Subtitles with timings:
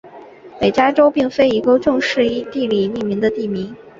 [0.59, 3.71] 北加州并非一个正式依地理命名的地名。